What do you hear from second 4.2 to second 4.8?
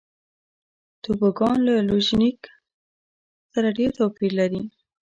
لري.